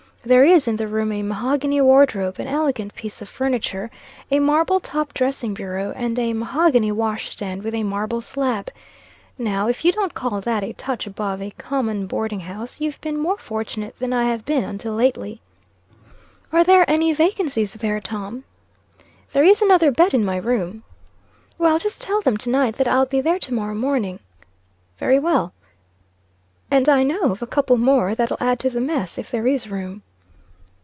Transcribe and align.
There 0.23 0.43
is 0.45 0.67
in 0.67 0.75
the 0.75 0.87
room 0.87 1.11
a 1.13 1.23
mahogany 1.23 1.81
wardrobe, 1.81 2.37
an 2.37 2.47
elegant 2.47 2.93
piece 2.93 3.23
of 3.23 3.27
furniture 3.29 3.89
a 4.29 4.37
marble 4.37 4.79
top 4.79 5.15
dressing 5.15 5.55
bureau, 5.55 5.93
and 5.95 6.19
a 6.19 6.33
mahogany 6.33 6.91
wash 6.91 7.31
stand 7.31 7.63
with 7.63 7.73
a 7.73 7.81
marble 7.81 8.21
slab. 8.21 8.69
Now 9.39 9.67
if 9.67 9.83
you 9.83 9.91
don't 9.91 10.13
call 10.13 10.39
that 10.41 10.63
a 10.63 10.73
touch 10.73 11.07
above 11.07 11.41
a 11.41 11.49
common 11.57 12.05
boarding 12.05 12.41
house, 12.41 12.79
you've 12.79 13.01
been 13.01 13.17
more 13.17 13.39
fortunate 13.39 13.97
than 13.97 14.13
I 14.13 14.25
have 14.25 14.45
been 14.45 14.63
until 14.63 14.93
lately." 14.93 15.41
"Are 16.53 16.63
there 16.63 16.87
any 16.87 17.11
vacancies 17.13 17.73
there, 17.73 17.99
Tom?" 17.99 18.43
"There 19.33 19.43
is 19.43 19.63
another 19.63 19.89
bed 19.89 20.13
in 20.13 20.23
my 20.23 20.37
room." 20.37 20.83
"Well, 21.57 21.79
just 21.79 21.99
tell 21.99 22.21
them, 22.21 22.37
to 22.37 22.49
night, 22.51 22.75
that 22.75 22.87
I'll 22.87 23.07
be 23.07 23.21
there 23.21 23.39
to 23.39 23.53
morrow 23.55 23.73
morning." 23.73 24.19
"Very 24.99 25.17
well." 25.17 25.51
"And 26.69 26.87
I 26.87 27.01
know 27.01 27.31
of 27.31 27.41
a 27.41 27.47
couple 27.47 27.75
more 27.75 28.13
that'll 28.13 28.37
add 28.39 28.59
to 28.59 28.69
the 28.69 28.79
mess, 28.79 29.17
if 29.17 29.31
there 29.31 29.47
is 29.47 29.67
room." 29.67 30.03